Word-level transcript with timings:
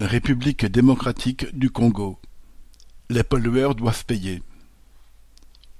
République 0.00 0.66
démocratique 0.66 1.56
du 1.56 1.70
Congo. 1.70 2.18
Les 3.08 3.22
pollueurs 3.22 3.74
doivent 3.74 4.04
payer. 4.04 4.42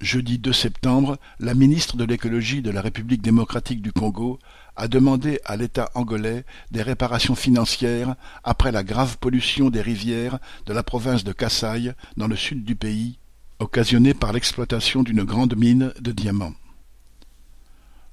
Jeudi 0.00 0.38
2 0.38 0.54
septembre, 0.54 1.18
la 1.38 1.52
ministre 1.52 1.98
de 1.98 2.04
l'écologie 2.04 2.62
de 2.62 2.70
la 2.70 2.80
République 2.80 3.20
démocratique 3.20 3.82
du 3.82 3.92
Congo 3.92 4.38
a 4.74 4.88
demandé 4.88 5.38
à 5.44 5.58
l'État 5.58 5.90
angolais 5.94 6.46
des 6.70 6.80
réparations 6.80 7.34
financières 7.34 8.16
après 8.42 8.72
la 8.72 8.84
grave 8.84 9.18
pollution 9.18 9.68
des 9.68 9.82
rivières 9.82 10.38
de 10.64 10.72
la 10.72 10.82
province 10.82 11.22
de 11.22 11.32
Kasaï 11.32 11.92
dans 12.16 12.26
le 12.26 12.36
sud 12.36 12.64
du 12.64 12.74
pays, 12.74 13.18
occasionnée 13.58 14.14
par 14.14 14.32
l'exploitation 14.32 15.02
d'une 15.02 15.24
grande 15.24 15.56
mine 15.56 15.92
de 16.00 16.12
diamants. 16.12 16.54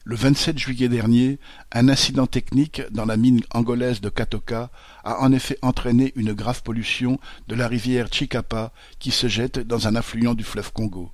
Le 0.06 0.18
27 0.18 0.58
juillet 0.58 0.90
dernier, 0.90 1.40
un 1.72 1.88
incident 1.88 2.28
technique 2.28 2.82
dans 2.92 3.06
la 3.06 3.16
mine 3.16 3.40
angolaise 3.54 4.02
de 4.02 4.10
Katoka 4.10 4.70
a 5.06 5.22
en 5.22 5.32
effet 5.32 5.58
entraîné 5.62 6.12
une 6.18 6.34
grave 6.34 6.62
pollution 6.62 7.22
de 7.48 7.56
la 7.56 7.70
rivière 7.70 8.10
Chikapa 8.12 8.74
qui 9.00 9.12
se 9.12 9.28
jette 9.28 9.60
dans 9.60 9.88
un 9.88 9.96
affluent 9.96 10.34
du 10.34 10.44
fleuve 10.44 10.74
Congo. 10.74 11.14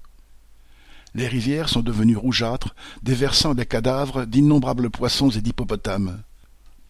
Les 1.14 1.28
rivières 1.28 1.70
sont 1.70 1.82
devenues 1.82 2.18
rougeâtres, 2.18 2.74
déversant 3.04 3.54
des 3.54 3.68
cadavres 3.68 4.26
d'innombrables 4.26 4.90
poissons 4.90 5.30
et 5.30 5.42
d'hippopotames. 5.42 6.24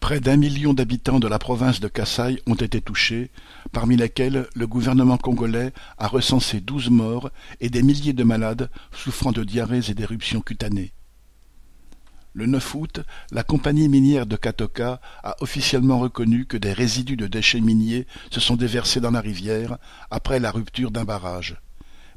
Près 0.00 0.20
d'un 0.20 0.38
million 0.38 0.72
d'habitants 0.72 1.20
de 1.20 1.28
la 1.28 1.38
province 1.38 1.80
de 1.80 1.88
Kasaï 1.88 2.40
ont 2.46 2.54
été 2.54 2.80
touchés, 2.80 3.30
parmi 3.72 3.98
lesquels 3.98 4.48
le 4.54 4.66
gouvernement 4.66 5.18
congolais 5.18 5.74
a 5.98 6.08
recensé 6.08 6.62
douze 6.62 6.88
morts 6.88 7.28
et 7.60 7.68
des 7.68 7.82
milliers 7.82 8.14
de 8.14 8.24
malades 8.24 8.70
souffrant 8.90 9.32
de 9.32 9.44
diarrhées 9.44 9.90
et 9.90 9.94
d'éruptions 9.94 10.40
cutanées. 10.40 10.94
Le 12.32 12.46
9 12.46 12.74
août, 12.76 13.00
la 13.32 13.42
compagnie 13.42 13.88
minière 13.88 14.26
de 14.26 14.36
Katoka 14.36 15.00
a 15.24 15.36
officiellement 15.40 15.98
reconnu 15.98 16.46
que 16.46 16.56
des 16.56 16.72
résidus 16.72 17.16
de 17.16 17.26
déchets 17.26 17.60
miniers 17.60 18.06
se 18.30 18.38
sont 18.38 18.56
déversés 18.56 19.00
dans 19.00 19.10
la 19.10 19.20
rivière 19.20 19.78
après 20.10 20.38
la 20.38 20.52
rupture 20.52 20.92
d'un 20.92 21.04
barrage. 21.04 21.56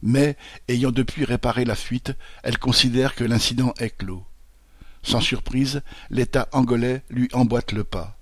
Mais, 0.04 0.38
ayant 0.68 0.92
depuis 0.92 1.26
réparé 1.26 1.66
la 1.66 1.76
fuite, 1.76 2.14
elle 2.44 2.60
considère 2.60 3.16
que 3.16 3.24
l'incident 3.24 3.74
est 3.80 3.98
clos. 3.98 4.24
Sans 5.02 5.22
surprise, 5.22 5.82
l'État 6.12 6.48
angolais 6.52 7.04
lui 7.10 7.28
emboîte 7.34 7.72
le 7.72 7.84
pas. 7.84 8.18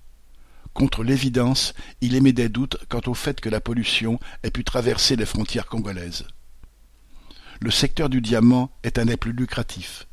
Contre 0.74 1.04
l'évidence, 1.04 1.74
il 2.00 2.16
émet 2.16 2.32
des 2.32 2.48
doutes 2.48 2.78
quant 2.88 3.02
au 3.08 3.14
fait 3.14 3.42
que 3.42 3.50
la 3.50 3.60
pollution 3.60 4.20
ait 4.44 4.52
pu 4.52 4.64
traverser 4.64 5.18
les 5.18 5.26
frontières 5.26 5.66
congolaises. 5.66 6.26
Le 7.60 7.70
secteur 7.70 8.10
du 8.10 8.22
diamant 8.22 8.72
est 8.84 8.98
un 8.98 9.06
des 9.06 9.18
plus 9.18 9.34
lucratifs. 9.34 10.08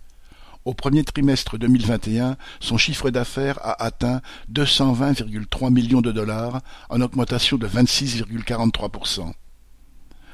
Au 0.68 0.74
premier 0.74 1.02
trimestre 1.02 1.56
2021, 1.56 2.36
son 2.60 2.76
chiffre 2.76 3.08
d'affaires 3.08 3.58
a 3.62 3.82
atteint 3.82 4.20
220,3 4.52 5.72
millions 5.72 6.02
de 6.02 6.12
dollars, 6.12 6.60
en 6.90 7.00
augmentation 7.00 7.56
de 7.56 7.66
26,43%. 7.66 9.32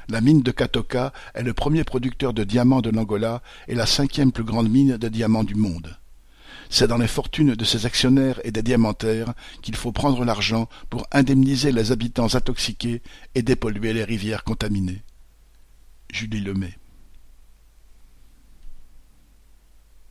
La 0.09 0.19
mine 0.19 0.41
de 0.41 0.51
Katoka 0.51 1.13
est 1.35 1.43
le 1.43 1.53
premier 1.53 1.85
producteur 1.85 2.33
de 2.33 2.43
diamants 2.43 2.81
de 2.81 2.89
l'Angola 2.89 3.41
et 3.69 3.75
la 3.75 3.85
cinquième 3.85 4.33
plus 4.33 4.43
grande 4.43 4.69
mine 4.69 4.97
de 4.97 5.07
diamants 5.07 5.45
du 5.45 5.55
monde. 5.55 5.95
C'est 6.69 6.87
dans 6.87 6.97
les 6.97 7.07
fortunes 7.07 7.55
de 7.55 7.63
ses 7.63 7.85
actionnaires 7.85 8.41
et 8.43 8.51
des 8.51 8.61
diamantaires 8.61 9.33
qu'il 9.61 9.77
faut 9.77 9.93
prendre 9.93 10.25
l'argent 10.25 10.67
pour 10.89 11.07
indemniser 11.13 11.71
les 11.71 11.93
habitants 11.93 12.35
intoxiqués 12.35 13.01
et 13.35 13.41
dépolluer 13.41 13.93
les 13.93 14.03
rivières 14.03 14.43
contaminées. 14.43 15.01
Julie 16.11 16.41
Lemay 16.41 16.73